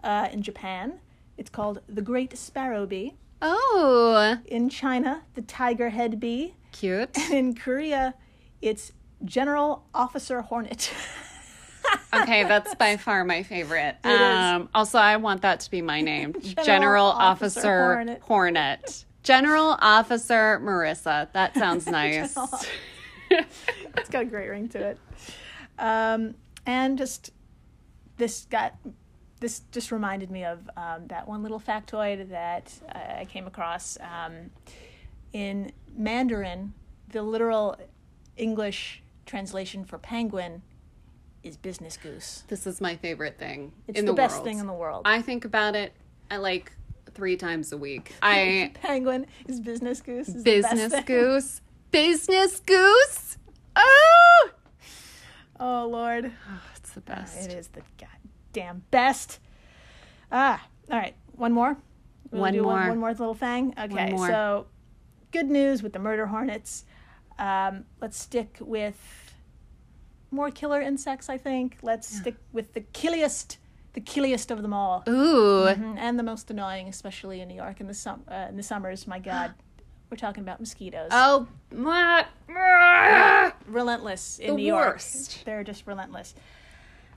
Uh, 0.02 0.28
in 0.32 0.42
Japan, 0.42 0.98
it's 1.38 1.50
called 1.50 1.80
the 1.88 2.02
Great 2.02 2.36
Sparrow 2.36 2.86
Bee. 2.86 3.14
Oh, 3.40 4.38
In 4.46 4.68
China, 4.68 5.22
the 5.34 5.42
tiger 5.42 5.90
head 5.90 6.18
bee. 6.18 6.54
cute. 6.72 7.10
And 7.18 7.32
In 7.34 7.54
Korea, 7.54 8.14
it's 8.60 8.92
General 9.24 9.84
Officer 9.94 10.42
Hornet. 10.42 10.92
Okay, 12.14 12.44
that's 12.44 12.74
by 12.76 12.96
far 12.96 13.24
my 13.24 13.42
favorite. 13.42 13.96
Um, 14.04 14.68
also, 14.74 14.98
I 14.98 15.16
want 15.16 15.42
that 15.42 15.60
to 15.60 15.70
be 15.70 15.82
my 15.82 16.00
name, 16.00 16.32
General, 16.40 16.64
General 16.64 17.06
Officer, 17.06 17.58
Officer 17.60 17.84
Hornet. 17.94 18.20
Hornet. 18.22 19.04
General 19.22 19.76
Officer 19.80 20.60
Marissa. 20.62 21.28
That 21.32 21.54
sounds 21.54 21.86
nice. 21.88 22.36
It's 23.30 24.08
got 24.10 24.22
a 24.22 24.24
great 24.26 24.48
ring 24.48 24.68
to 24.70 24.78
it. 24.78 24.98
Um, 25.78 26.34
and 26.66 26.98
just 26.98 27.32
this 28.16 28.46
got 28.50 28.74
this 29.40 29.62
just 29.72 29.90
reminded 29.90 30.30
me 30.30 30.44
of 30.44 30.68
um, 30.76 31.06
that 31.08 31.26
one 31.26 31.42
little 31.42 31.60
factoid 31.60 32.28
that 32.30 32.72
I 32.94 33.26
came 33.28 33.46
across 33.46 33.98
um, 34.00 34.50
in 35.32 35.72
Mandarin. 35.96 36.74
The 37.08 37.22
literal 37.22 37.76
English 38.36 39.02
translation 39.26 39.84
for 39.84 39.98
penguin 39.98 40.62
is 41.42 41.56
business 41.56 41.96
goose. 41.96 42.44
this 42.46 42.66
is 42.68 42.80
my 42.80 42.94
favorite 42.96 43.36
thing 43.36 43.72
It's 43.88 43.98
in 43.98 44.04
the, 44.06 44.12
the, 44.12 44.16
best 44.16 44.36
world. 44.36 44.44
thing 44.44 44.58
in 44.58 44.66
the 44.68 44.72
world. 44.72 45.02
I 45.04 45.22
think 45.22 45.44
about 45.44 45.74
it 45.74 45.92
I 46.30 46.36
like 46.38 46.72
three 47.14 47.36
times 47.36 47.72
a 47.72 47.76
week. 47.76 48.12
I 48.22 48.72
penguin 48.74 49.26
is 49.46 49.60
business 49.60 50.00
goose. 50.00 50.28
Is 50.28 50.42
business 50.42 50.94
goose, 51.04 51.60
business 51.90 52.60
goose. 52.60 53.36
Oh, 53.74 54.50
Oh 55.58 55.88
Lord. 55.90 56.30
it's 56.76 56.90
the 56.90 57.00
best. 57.00 57.50
It 57.50 57.56
is 57.56 57.68
the 57.68 57.80
goddamn 57.98 58.82
best. 58.90 59.38
Ah, 60.30 60.62
all 60.90 60.98
right. 60.98 61.14
One 61.36 61.52
more. 61.52 61.76
We'll 62.30 62.42
One 62.42 62.56
more. 62.58 62.64
One, 62.74 62.88
one 62.88 62.98
more 62.98 63.10
little 63.10 63.34
thing. 63.34 63.72
Okay. 63.78 64.10
more. 64.10 64.26
So, 64.26 64.66
good 65.30 65.46
news 65.48 65.82
with 65.82 65.92
the 65.94 65.98
murder 65.98 66.26
hornets. 66.26 66.84
Um, 67.38 67.84
let's 68.00 68.18
stick 68.18 68.58
with 68.60 69.32
more 70.30 70.50
killer 70.50 70.80
insects. 70.82 71.28
I 71.30 71.38
think. 71.38 71.78
Let's 71.82 72.08
stick 72.08 72.36
with 72.52 72.74
the 72.74 72.80
killiest, 72.80 73.56
the 73.94 74.00
killiest 74.00 74.50
of 74.50 74.62
them 74.62 74.72
all, 74.72 75.02
Ooh, 75.08 75.66
Mhm, 75.66 75.96
and 75.98 76.18
the 76.18 76.22
most 76.22 76.50
annoying, 76.50 76.88
especially 76.88 77.40
in 77.40 77.48
New 77.48 77.54
York 77.56 77.80
in 77.80 77.86
the 77.86 77.94
sum 77.94 78.22
uh, 78.30 78.46
in 78.48 78.56
the 78.56 78.62
summers. 78.62 79.06
My 79.06 79.18
God, 79.30 79.52
We're 80.10 80.16
talking 80.16 80.42
about 80.42 80.60
mosquitoes. 80.60 81.08
Oh, 81.12 81.46
mwah. 81.72 82.24
relentless 83.66 84.38
in 84.38 84.48
The 84.48 84.56
New 84.56 84.66
York. 84.66 85.00
They're 85.44 85.64
just 85.64 85.86
relentless. 85.86 86.34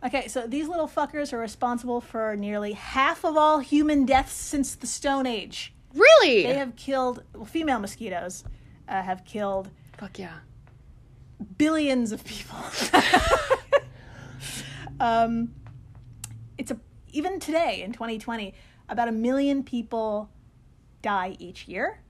Okay, 0.06 0.28
so 0.28 0.46
these 0.48 0.68
little 0.68 0.88
fuckers 0.88 1.34
are 1.34 1.40
responsible 1.40 2.00
for 2.00 2.36
nearly 2.36 2.74
half 2.74 3.24
of 3.26 3.36
all 3.38 3.60
human 3.60 4.06
deaths 4.06 4.34
since 4.34 4.76
the 4.76 4.86
Stone 4.88 5.26
Age. 5.26 5.74
really? 5.94 6.44
They 6.44 6.54
have 6.56 6.76
killed, 6.76 7.24
well, 7.34 7.46
female 7.46 7.80
mosquitoes 7.80 8.44
uh, 8.88 9.02
have 9.02 9.26
killed 9.26 9.70
Fuck 9.98 10.20
yeah. 10.20 10.40
billions 11.58 12.12
of 12.12 12.24
people. 12.24 12.58
um, 15.00 15.54
it's 16.58 16.72
a 16.72 16.80
even 17.12 17.40
today 17.40 17.82
in 17.82 17.94
2020, 17.94 18.54
about 18.90 19.08
a 19.08 19.12
million 19.12 19.64
people 19.64 20.30
die 21.02 21.36
each 21.40 21.68
year 21.68 22.02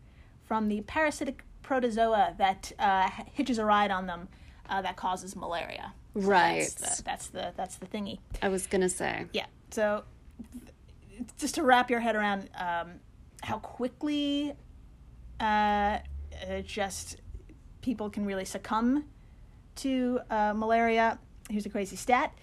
from 0.45 0.67
the 0.67 0.81
parasitic 0.81 1.43
protozoa 1.61 2.33
that 2.37 2.71
uh, 2.79 3.09
hitches 3.33 3.59
a 3.59 3.65
ride 3.65 3.91
on 3.91 4.07
them 4.07 4.27
uh, 4.69 4.81
that 4.81 4.95
causes 4.95 5.35
malaria. 5.35 5.93
So 6.15 6.21
Right. 6.21 6.59
That's 6.79 6.97
the, 6.97 7.03
that's 7.03 7.27
the 7.27 7.53
that's 7.55 7.75
the 7.75 7.85
thingy. 7.85 8.19
I 8.41 8.49
was 8.49 8.67
gonna 8.67 8.89
say. 8.89 9.25
Yeah. 9.33 9.45
So 9.71 10.03
just 11.37 11.55
to 11.55 11.63
wrap 11.63 11.89
your 11.89 11.99
head 11.99 12.15
around 12.15 12.49
um, 12.57 12.93
how 13.43 13.59
quickly 13.59 14.53
uh, 15.39 15.43
uh, 15.43 15.99
just 16.65 17.17
people 17.81 18.09
can 18.09 18.25
really 18.25 18.45
succumb 18.45 19.05
to 19.77 20.19
uh, 20.29 20.53
malaria. 20.55 21.19
Here's 21.49 21.65
a 21.65 21.69
crazy 21.69 21.95
stat 21.95 22.33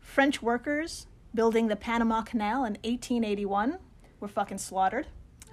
French 0.00 0.40
workers 0.40 1.06
building 1.38 1.68
the 1.68 1.76
Panama 1.76 2.20
Canal 2.20 2.64
in 2.64 2.72
1881 2.82 3.78
were 4.18 4.26
fucking 4.26 4.58
slaughtered. 4.58 5.06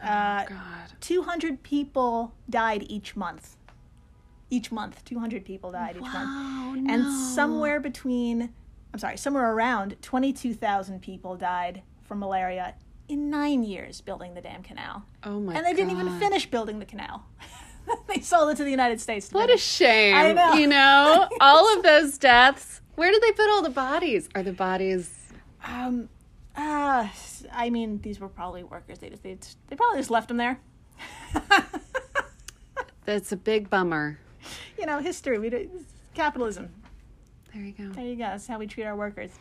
Uh, 0.03 0.43
God. 0.45 0.91
200 0.99 1.61
people 1.61 2.33
died 2.49 2.83
each 2.89 3.15
month. 3.15 3.55
Each 4.49 4.71
month, 4.71 5.05
200 5.05 5.45
people 5.45 5.71
died 5.71 5.95
each 5.95 6.01
month 6.01 6.13
Wow. 6.15 6.73
and 6.89 7.05
somewhere 7.13 7.79
between 7.79 8.49
i'm 8.93 8.99
sorry 8.99 9.17
somewhere 9.17 9.51
around 9.51 9.95
22000 10.01 11.01
people 11.01 11.35
died 11.35 11.81
from 12.03 12.19
malaria 12.19 12.73
in 13.07 13.29
nine 13.29 13.61
years 13.63 14.01
building 14.01 14.33
the 14.33 14.41
damn 14.41 14.63
canal 14.63 15.03
Oh 15.23 15.39
my. 15.39 15.53
and 15.55 15.65
they 15.65 15.73
didn't 15.73 15.91
even 15.91 16.17
finish 16.19 16.45
building 16.49 16.79
the 16.79 16.85
canal 16.85 17.25
they 18.07 18.21
sold 18.21 18.49
it 18.51 18.57
to 18.57 18.63
the 18.63 18.71
united 18.71 18.99
states 19.01 19.31
What 19.31 19.49
a 19.51 19.57
shame. 19.57 20.15
I 20.15 20.31
know. 20.33 20.53
You 20.53 20.67
know, 20.67 21.27
all 21.41 21.77
of 21.77 21.83
those 21.83 22.17
deaths. 22.17 22.81
Where 22.95 23.11
did 23.11 23.21
they 23.21 23.33
put 23.33 23.49
all 23.49 23.61
the 23.61 23.69
bodies? 23.69 24.29
Are 24.35 24.41
the 24.43 24.53
bodies? 24.53 25.24
Um 25.65 26.07
uh, 26.55 27.07
i 27.51 27.69
mean 27.69 27.99
these 28.01 28.19
were 28.19 28.29
probably 28.29 28.63
workers 28.63 28.99
they 28.99 29.09
just 29.09 29.23
they, 29.23 29.37
they 29.67 29.75
probably 29.75 29.99
just 29.99 30.09
left 30.11 30.27
them 30.27 30.37
there 30.37 30.59
That's 33.05 33.31
a 33.31 33.37
big 33.37 33.69
bummer. 33.69 34.17
you 34.79 34.85
know 34.85 34.99
history 34.99 35.37
we 35.37 35.49
do, 35.49 35.69
capitalism 36.13 36.69
There 37.53 37.63
you 37.63 37.71
go. 37.73 37.89
there 37.89 38.05
you 38.05 38.15
go 38.15 38.23
that's 38.23 38.47
how 38.47 38.57
we 38.57 38.67
treat 38.67 38.85
our 38.85 38.95
workers 38.95 39.31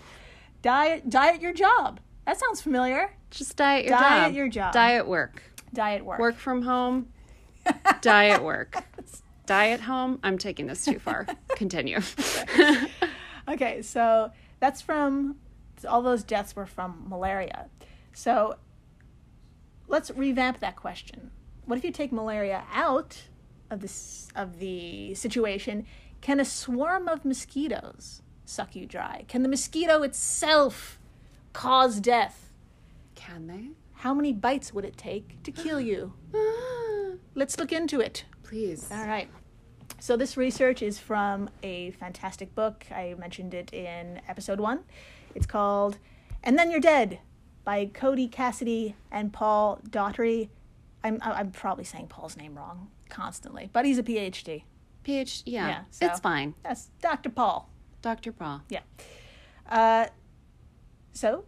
die 0.63 1.01
die 1.09 1.29
at 1.35 1.41
your 1.41 1.53
job 1.53 2.01
that 2.27 2.39
sounds 2.41 2.61
familiar 2.61 3.15
Just 3.31 3.57
die 3.57 3.79
at 3.81 3.85
your 3.85 3.99
Die 3.99 4.01
job. 4.01 4.27
at 4.29 4.33
your 4.35 4.49
job. 4.49 4.73
Die 4.73 4.95
at 4.95 5.07
work. 5.09 5.43
die 5.73 5.95
at 5.95 6.05
work 6.05 6.19
Work 6.21 6.37
from 6.37 6.63
home. 6.63 7.09
die 8.01 8.29
at 8.29 8.43
work. 8.45 8.83
Die 9.47 9.69
at 9.71 9.81
home. 9.81 10.19
I'm 10.23 10.39
taking 10.39 10.67
this 10.69 10.87
too 10.87 10.99
far. 10.99 11.27
Continue. 11.57 12.01
Okay, 13.47 13.83
so 13.83 14.31
that's 14.59 14.81
from 14.81 15.37
all 15.89 16.03
those 16.03 16.23
deaths 16.23 16.55
were 16.55 16.67
from 16.67 17.07
malaria. 17.09 17.67
So 18.13 18.57
let's 19.89 20.11
revamp 20.11 20.61
that 20.61 20.77
question. 20.77 21.31
What 21.65 21.79
if 21.79 21.85
you 21.85 21.91
take 21.91 22.13
malaria 22.13 22.65
out 22.73 23.23
of 23.71 23.81
this 23.81 24.29
of 24.35 24.59
the 24.59 25.15
situation? 25.15 25.87
Can 26.21 26.41
a 26.41 26.45
swarm 26.45 27.09
of 27.09 27.25
mosquitoes 27.25 28.23
suck 28.45 28.77
you 28.77 28.87
dry? 28.87 29.25
Can 29.29 29.43
the 29.43 29.49
mosquito 29.49 30.03
itself 30.03 30.99
cause 31.53 32.01
death? 32.01 32.51
Can 33.15 33.47
they? 33.47 33.71
How 33.93 34.15
many 34.15 34.33
bites 34.33 34.73
would 34.73 34.85
it 34.85 34.97
take 34.97 35.43
to 35.43 35.51
kill 35.51 35.81
you? 35.81 36.13
Let's 37.35 37.59
look 37.59 37.73
into 37.73 38.01
it. 38.01 38.25
Please. 38.43 38.89
All 38.93 39.07
right. 39.07 39.29
So 39.99 40.17
this 40.17 40.37
research 40.37 40.83
is 40.83 40.99
from 40.99 41.49
a 41.63 41.93
fantastic 41.93 42.55
book. 42.55 42.85
I 42.91 43.15
mentioned 43.19 43.55
it 43.55 43.73
in 43.73 44.21
episode 44.29 44.61
one. 44.61 44.81
It's 45.35 45.47
called 45.47 45.99
"And 46.43 46.59
Then 46.59 46.71
You're 46.71 46.81
Dead" 46.81 47.19
by 47.65 47.87
Cody 47.87 48.29
Cassidy 48.29 48.95
and 49.11 49.33
Paul 49.33 49.81
Daughtry. 49.89 50.49
I'm 51.03 51.19
I'm 51.23 51.51
probably 51.51 51.85
saying 51.85 52.09
Paul's 52.09 52.37
name 52.37 52.55
wrong 52.57 52.89
constantly, 53.09 53.69
but 53.73 53.85
he's 53.85 53.99
a 53.99 54.03
PhD. 54.03 54.65
PhD. 55.05 55.43
Yeah. 55.47 55.69
Yeah, 55.69 55.81
so- 55.91 56.07
It's 56.07 56.21
fine. 56.21 56.55
That's 56.63 56.91
Dr. 57.01 57.29
Paul. 57.31 57.69
Dr. 58.03 58.33
Paul. 58.33 58.63
Yeah. 58.69 58.81
Uh, 59.69 60.07
so, 61.13 61.45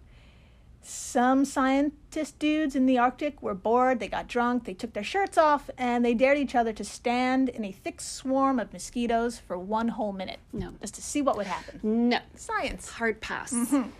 some 0.88 1.44
scientist 1.44 2.38
dudes 2.38 2.76
in 2.76 2.86
the 2.86 2.96
Arctic 2.98 3.42
were 3.42 3.54
bored, 3.54 3.98
they 4.00 4.08
got 4.08 4.28
drunk, 4.28 4.64
they 4.64 4.74
took 4.74 4.92
their 4.92 5.02
shirts 5.02 5.36
off, 5.36 5.68
and 5.76 6.04
they 6.04 6.14
dared 6.14 6.38
each 6.38 6.54
other 6.54 6.72
to 6.72 6.84
stand 6.84 7.48
in 7.48 7.64
a 7.64 7.72
thick 7.72 8.00
swarm 8.00 8.58
of 8.58 8.72
mosquitoes 8.72 9.38
for 9.38 9.58
one 9.58 9.88
whole 9.88 10.12
minute. 10.12 10.38
No. 10.52 10.74
Just 10.80 10.94
to 10.94 11.02
see 11.02 11.22
what 11.22 11.36
would 11.36 11.46
happen. 11.46 11.80
No. 11.82 12.20
Science. 12.34 12.90
Hard 12.90 13.20
pass. 13.20 13.52
Mm-hmm. 13.52 13.90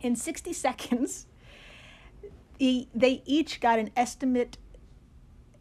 In 0.00 0.16
60 0.16 0.52
seconds, 0.52 1.26
they 2.58 3.22
each 3.24 3.60
got 3.60 3.78
an 3.78 3.90
estimate. 3.96 4.58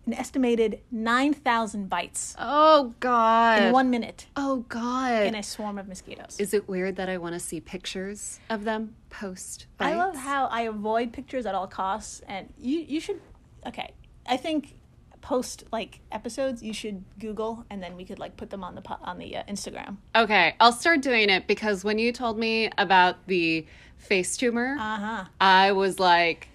An 0.06 0.14
estimated 0.14 0.82
9,000 0.92 1.88
bites 1.90 2.36
Oh 2.38 2.94
God. 3.00 3.62
in 3.64 3.72
one 3.72 3.90
minute 3.90 4.28
oh 4.36 4.66
God. 4.68 5.24
in 5.24 5.34
a 5.36 5.42
swarm 5.44 5.78
of 5.78 5.88
mosquitoes. 5.88 6.36
Is 6.40 6.54
it 6.54 6.68
weird 6.68 6.98
that 6.98 7.08
I 7.08 7.18
want 7.18 7.34
to 7.36 7.40
see 7.40 7.62
pictures 7.62 8.40
of 8.50 8.66
them 8.66 8.96
post? 9.10 9.68
Bites? 9.78 9.94
I 9.94 9.98
love 9.98 10.16
how 10.18 10.48
I 10.48 10.62
avoid 10.64 11.14
pictures 11.14 11.46
at 11.46 11.56
all 11.56 11.68
costs, 11.68 12.22
and 12.28 12.52
you 12.58 12.80
you 12.80 13.00
should. 13.00 13.22
Okay, 13.66 13.94
I 14.28 14.36
think 14.36 14.76
post 15.22 15.64
like 15.72 16.02
episodes 16.12 16.62
you 16.62 16.74
should 16.74 17.02
Google, 17.18 17.66
and 17.70 17.82
then 17.82 17.96
we 17.96 18.04
could 18.04 18.20
like 18.20 18.36
put 18.36 18.50
them 18.50 18.62
on 18.62 18.76
the 18.76 18.82
po- 18.82 18.98
on 19.02 19.18
the 19.20 19.38
uh, 19.38 19.44
Instagram. 19.46 19.96
Okay, 20.18 20.54
I'll 20.60 20.74
start 20.74 21.02
doing 21.02 21.30
it 21.30 21.48
because 21.48 21.86
when 21.86 21.98
you 21.98 22.12
told 22.12 22.38
me 22.38 22.70
about 22.78 23.26
the 23.28 23.66
face 23.96 24.36
tumor, 24.36 24.76
Uh 24.78 24.98
huh. 24.98 25.26
I 25.40 25.72
was 25.72 25.98
like, 25.98 26.50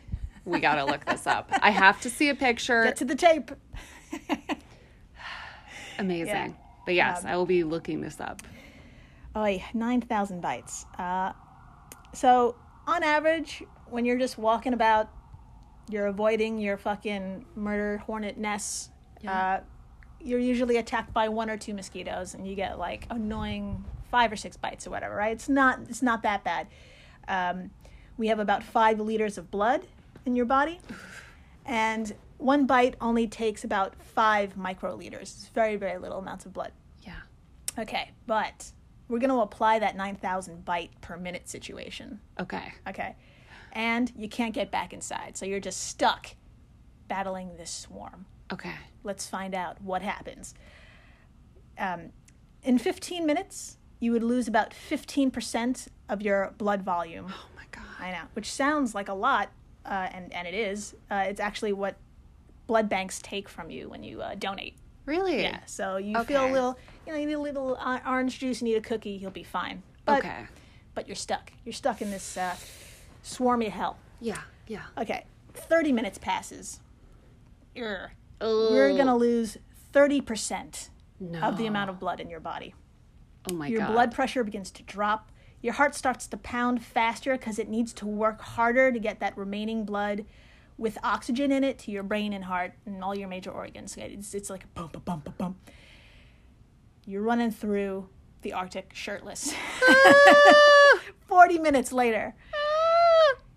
we 0.48 0.60
gotta 0.60 0.84
look 0.84 1.04
this 1.04 1.26
up. 1.26 1.50
I 1.62 1.70
have 1.70 2.00
to 2.02 2.10
see 2.10 2.28
a 2.30 2.34
picture. 2.34 2.84
Get 2.84 2.96
to 2.96 3.04
the 3.04 3.14
tape. 3.14 3.50
Amazing. 5.98 6.26
Yeah. 6.26 6.48
But 6.86 6.94
yes, 6.94 7.24
Um, 7.24 7.30
I 7.30 7.36
will 7.36 7.46
be 7.46 7.64
looking 7.64 8.00
this 8.00 8.20
up. 8.20 8.42
Oh, 9.34 9.44
Oh, 9.44 9.58
nine 9.74 10.00
thousand 10.00 10.40
bites. 10.40 10.86
Uh, 10.98 11.32
so 12.12 12.56
on 12.86 13.02
average, 13.02 13.62
when 13.90 14.04
you're 14.04 14.18
just 14.18 14.38
walking 14.38 14.72
about, 14.72 15.10
you're 15.90 16.06
avoiding 16.06 16.58
your 16.58 16.76
fucking 16.76 17.44
murder 17.54 17.98
hornet 17.98 18.36
nests. 18.38 18.90
Uh, 19.26 19.60
you're 20.20 20.40
usually 20.40 20.76
attacked 20.78 21.12
by 21.12 21.28
one 21.28 21.50
or 21.50 21.56
two 21.56 21.74
mosquitoes, 21.74 22.34
and 22.34 22.46
you 22.48 22.54
get 22.54 22.78
like 22.78 23.06
annoying 23.10 23.84
five 24.10 24.32
or 24.32 24.36
six 24.36 24.56
bites 24.56 24.86
or 24.86 24.90
whatever. 24.90 25.14
Right? 25.14 25.32
It's 25.32 25.48
not. 25.48 25.80
It's 25.88 26.02
not 26.02 26.22
that 26.22 26.42
bad. 26.42 26.66
Um, 27.28 27.70
we 28.16 28.28
have 28.28 28.38
about 28.40 28.62
five 28.64 28.98
liters 28.98 29.38
of 29.38 29.50
blood 29.50 29.86
in 30.28 30.36
your 30.36 30.44
body, 30.44 30.78
and 31.66 32.14
one 32.36 32.66
bite 32.66 32.94
only 33.00 33.26
takes 33.26 33.64
about 33.64 34.00
five 34.00 34.54
microliters. 34.54 35.22
It's 35.22 35.48
very, 35.48 35.76
very 35.76 35.98
little 35.98 36.18
amounts 36.18 36.46
of 36.46 36.52
blood. 36.52 36.70
Yeah. 37.02 37.20
Okay, 37.78 38.12
but 38.26 38.70
we're 39.08 39.18
going 39.18 39.30
to 39.30 39.40
apply 39.40 39.78
that 39.80 39.96
9,000 39.96 40.64
bite 40.64 40.90
per 41.00 41.16
minute 41.16 41.48
situation. 41.48 42.20
Okay. 42.38 42.74
Okay. 42.86 43.16
And 43.72 44.12
you 44.16 44.28
can't 44.28 44.54
get 44.54 44.70
back 44.70 44.92
inside. 44.92 45.36
So 45.36 45.46
you're 45.46 45.60
just 45.60 45.88
stuck 45.88 46.28
battling 47.08 47.56
this 47.56 47.70
swarm. 47.70 48.26
Okay. 48.52 48.74
Let's 49.02 49.26
find 49.26 49.54
out 49.54 49.80
what 49.80 50.02
happens. 50.02 50.54
Um, 51.78 52.12
in 52.62 52.78
15 52.78 53.24
minutes, 53.24 53.78
you 53.98 54.12
would 54.12 54.22
lose 54.22 54.46
about 54.46 54.72
15% 54.72 55.88
of 56.08 56.22
your 56.22 56.52
blood 56.58 56.82
volume. 56.82 57.32
Oh 57.34 57.46
my 57.56 57.64
God. 57.70 57.84
I 57.98 58.12
know, 58.12 58.28
which 58.34 58.52
sounds 58.52 58.94
like 58.94 59.08
a 59.08 59.14
lot, 59.14 59.50
uh, 59.88 60.08
and, 60.12 60.32
and 60.32 60.46
it 60.46 60.54
is. 60.54 60.94
Uh, 61.10 61.24
it's 61.26 61.40
actually 61.40 61.72
what 61.72 61.96
blood 62.66 62.88
banks 62.88 63.20
take 63.22 63.48
from 63.48 63.70
you 63.70 63.88
when 63.88 64.02
you 64.02 64.20
uh, 64.20 64.34
donate. 64.34 64.76
Really? 65.06 65.42
Yeah, 65.42 65.60
so 65.64 65.96
you 65.96 66.22
feel 66.24 66.44
a 66.44 66.52
little, 66.52 66.78
you 67.06 67.12
know, 67.12 67.18
you 67.18 67.26
need 67.26 67.32
a 67.32 67.40
little 67.40 67.78
orange 68.06 68.38
juice, 68.38 68.60
you 68.60 68.66
need 68.66 68.76
a 68.76 68.80
cookie, 68.82 69.12
you'll 69.12 69.30
be 69.30 69.42
fine. 69.42 69.82
But, 70.04 70.18
okay. 70.18 70.46
But 70.94 71.08
you're 71.08 71.16
stuck. 71.16 71.50
You're 71.64 71.72
stuck 71.72 72.02
in 72.02 72.10
this 72.10 72.36
uh, 72.36 72.56
swarmy 73.24 73.70
hell. 73.70 73.96
Yeah. 74.20 74.40
Yeah. 74.66 74.82
Okay, 74.98 75.24
30 75.54 75.92
minutes 75.92 76.18
passes. 76.18 76.80
You're, 77.74 78.12
you're 78.42 78.90
going 78.90 79.06
to 79.06 79.14
lose 79.14 79.56
30% 79.94 80.90
no. 81.20 81.40
of 81.40 81.56
the 81.56 81.66
amount 81.66 81.88
of 81.90 81.98
blood 81.98 82.20
in 82.20 82.28
your 82.28 82.40
body. 82.40 82.74
Oh 83.50 83.54
my 83.54 83.68
Your 83.68 83.80
God. 83.80 83.86
Your 83.86 83.94
blood 83.94 84.12
pressure 84.12 84.44
begins 84.44 84.70
to 84.72 84.82
drop. 84.82 85.30
Your 85.60 85.74
heart 85.74 85.94
starts 85.94 86.26
to 86.28 86.36
pound 86.36 86.84
faster 86.84 87.32
because 87.36 87.58
it 87.58 87.68
needs 87.68 87.92
to 87.94 88.06
work 88.06 88.40
harder 88.40 88.92
to 88.92 88.98
get 88.98 89.20
that 89.20 89.36
remaining 89.36 89.84
blood. 89.84 90.24
with 90.76 90.96
oxygen 91.02 91.50
in 91.50 91.64
it 91.64 91.76
to 91.76 91.90
your 91.90 92.04
brain 92.04 92.32
and 92.32 92.44
heart 92.44 92.72
and 92.86 93.02
all 93.02 93.12
your 93.12 93.26
major 93.26 93.50
organs. 93.50 93.96
It's, 93.96 94.32
it's 94.32 94.48
like 94.48 94.62
a 94.62 94.68
bump, 94.68 94.94
a 94.94 95.00
bump, 95.00 95.26
a 95.26 95.32
bump. 95.32 95.58
You're 97.04 97.22
running 97.22 97.50
through 97.50 98.08
the 98.42 98.52
Arctic 98.52 98.92
shirtless. 98.94 99.52
40 101.26 101.58
minutes 101.58 101.90
later, 101.92 102.34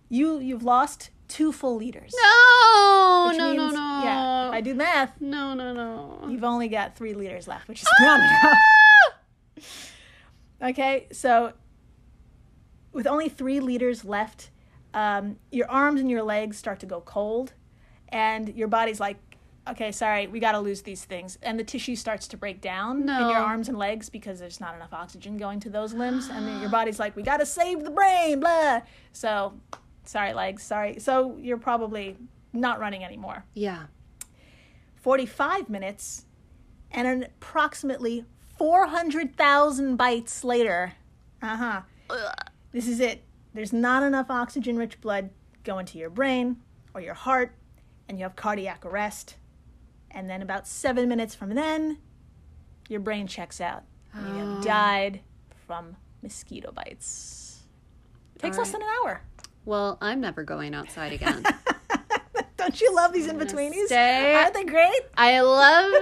you, 0.10 0.39
you've 0.39 0.63
lost 0.63 1.12
two 1.27 1.51
full 1.51 1.75
liters. 1.77 2.12
No, 2.24 3.31
no, 3.38 3.53
no, 3.53 3.63
means- 3.65 3.74
no. 3.75 4.01
Yeah, 4.03 4.48
if 4.48 4.53
I 4.55 4.62
do 4.62 4.74
math, 4.74 5.22
no, 5.22 5.53
no, 5.53 5.74
no. 5.74 6.27
you've 6.27 6.43
only 6.43 6.70
got 6.70 6.96
three 6.96 7.13
liters 7.13 7.48
left, 7.48 7.67
which 7.67 7.84
is 7.84 7.88
ah! 8.00 8.03
not 8.03 8.20
enough. 8.20 8.58
Okay, 10.63 11.08
so 11.12 11.53
with 12.93 13.07
only 13.07 13.29
three 13.29 13.60
liters 13.60 14.03
left, 14.05 14.50
um, 14.93 15.38
your 15.51 15.69
arms 15.69 16.00
and 16.01 16.10
your 16.10 16.24
legs 16.24 16.57
start 16.57 16.79
to 16.81 16.86
go 16.86 17.01
cold, 17.01 17.53
and 18.10 18.53
your 18.55 18.67
body's 18.67 19.00
like, 19.00 19.17
okay, 19.69 19.91
sorry, 19.91 20.27
we 20.27 20.39
got 20.39 20.53
to 20.53 20.60
lose 20.60 20.81
these 20.81 21.05
things. 21.05 21.38
And 21.43 21.60
the 21.60 21.63
tissue 21.63 21.95
starts 21.95 22.27
to 22.29 22.38
break 22.38 22.62
down 22.62 23.01
in 23.01 23.07
your 23.29 23.38
arms 23.38 23.69
and 23.69 23.77
legs 23.77 24.10
because 24.10 24.39
there's 24.39 24.60
not 24.60 24.75
enough 24.75 24.91
oxygen 24.91 25.38
going 25.38 25.60
to 25.62 25.69
those 25.69 25.93
limbs. 25.93 26.29
And 26.29 26.48
then 26.48 26.60
your 26.60 26.69
body's 26.79 27.00
like, 27.00 27.15
we 27.15 27.24
got 27.24 27.38
to 27.38 27.45
save 27.45 27.83
the 27.83 27.91
brain, 27.91 28.39
blah. 28.39 28.81
So, 29.13 29.53
sorry, 30.03 30.33
legs, 30.33 30.63
sorry. 30.63 31.00
So, 31.00 31.38
you're 31.39 31.57
probably 31.60 32.17
not 32.53 32.79
running 32.79 33.03
anymore. 33.03 33.45
Yeah. 33.53 33.83
45 34.95 35.69
minutes 35.69 36.25
and 36.91 37.07
an 37.07 37.24
approximately 37.24 38.25
400,000 38.57 39.95
bites 39.95 40.43
later. 40.43 40.93
Uh 41.41 41.55
huh. 41.55 41.81
This 42.71 42.87
is 42.87 42.99
it. 42.99 43.23
There's 43.53 43.73
not 43.73 44.03
enough 44.03 44.29
oxygen 44.29 44.77
rich 44.77 45.01
blood 45.01 45.29
going 45.63 45.85
to 45.87 45.97
your 45.97 46.09
brain 46.09 46.57
or 46.93 47.01
your 47.01 47.13
heart, 47.13 47.55
and 48.07 48.17
you 48.17 48.23
have 48.23 48.35
cardiac 48.35 48.85
arrest. 48.85 49.35
And 50.09 50.29
then, 50.29 50.41
about 50.41 50.67
seven 50.67 51.07
minutes 51.07 51.35
from 51.35 51.55
then, 51.55 51.97
your 52.89 52.99
brain 52.99 53.27
checks 53.27 53.61
out. 53.61 53.83
And 54.13 54.37
you 54.37 54.45
have 54.45 54.63
died 54.63 55.21
from 55.67 55.95
mosquito 56.21 56.71
bites. 56.71 57.63
It 58.35 58.41
Takes 58.41 58.57
All 58.57 58.63
less 58.63 58.71
than 58.71 58.81
an 58.81 58.87
hour. 59.03 59.21
Well, 59.65 59.97
I'm 60.01 60.19
never 60.21 60.43
going 60.43 60.73
outside 60.73 61.13
again. 61.13 61.43
Don't 62.57 62.79
you 62.79 62.93
love 62.95 63.11
these 63.13 63.27
in 63.27 63.37
betweenies? 63.37 63.91
Aren't 63.91 64.53
they 64.53 64.63
great? 64.65 65.01
I 65.17 65.39
love 65.41 65.91
it, 65.93 66.01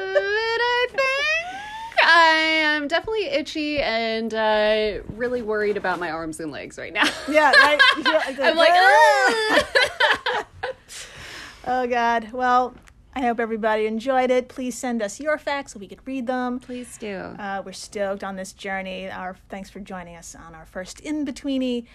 I 2.11 2.29
am 2.63 2.87
definitely 2.87 3.25
itchy 3.27 3.79
and 3.79 4.33
uh, 4.33 5.03
really 5.09 5.43
worried 5.43 5.77
about 5.77 5.99
my 5.99 6.09
arms 6.09 6.39
and 6.39 6.51
legs 6.51 6.77
right 6.79 6.91
now. 6.91 7.07
Yeah, 7.29 7.51
right. 7.51 7.79
Like, 8.03 8.39
I'm 8.39 8.57
like, 8.57 8.71
"Ah!" 8.73 10.45
Oh 11.67 11.85
God. 11.87 12.31
Well, 12.31 12.73
I 13.13 13.21
hope 13.21 13.39
everybody 13.39 13.85
enjoyed 13.85 14.31
it. 14.31 14.49
Please 14.49 14.75
send 14.75 15.03
us 15.03 15.19
your 15.19 15.37
facts 15.37 15.73
so 15.73 15.79
we 15.79 15.87
could 15.87 15.99
read 16.07 16.25
them. 16.25 16.59
please 16.59 16.97
do. 16.97 17.15
Uh, 17.15 17.61
we're 17.63 17.73
stoked 17.73 18.23
on 18.23 18.35
this 18.35 18.53
journey. 18.53 19.07
Our 19.07 19.35
thanks 19.49 19.69
for 19.69 19.79
joining 19.79 20.15
us 20.15 20.35
on 20.35 20.55
our 20.55 20.65
first 20.65 20.99
in 21.01 21.25
betweeny. 21.27 21.85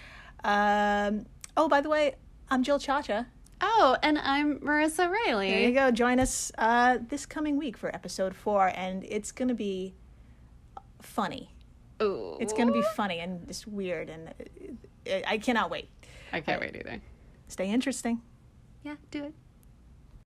Um, 0.45 1.27
oh, 1.57 1.69
by 1.69 1.81
the 1.81 1.89
way, 1.89 2.15
I'm 2.51 2.63
Jill 2.63 2.79
Chacha. 2.79 3.27
Oh, 3.61 3.97
and 4.03 4.19
I'm 4.19 4.61
Marissa 4.61 5.11
Riley. 5.11 5.51
There 5.51 5.61
you 5.61 5.73
go. 5.73 5.91
Join 5.91 6.21
us 6.21 6.53
uh, 6.59 6.99
this 7.09 7.27
coming 7.27 7.57
week 7.57 7.77
for 7.77 7.89
episode 7.93 8.37
four, 8.37 8.71
and 8.77 9.03
it's 9.05 9.33
gonna 9.33 9.55
be 9.55 9.95
funny. 11.05 11.51
Ooh. 12.03 12.37
It's 12.41 12.53
gonna 12.53 12.73
be 12.73 12.83
funny 12.97 13.21
and 13.21 13.47
just 13.47 13.67
weird, 13.67 14.11
and 14.11 14.29
uh, 14.29 15.21
I 15.27 15.39
cannot 15.39 15.71
wait. 15.71 15.89
I 16.33 16.41
can't 16.41 16.61
wait 16.61 16.77
either. 16.77 17.01
Stay 17.49 17.71
interesting. 17.71 18.21
Yeah, 18.83 18.97
do 19.11 19.25
it. 19.25 19.35